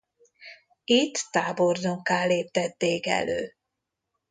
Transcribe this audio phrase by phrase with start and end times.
[0.85, 3.55] Itt tábornokká léptették elő.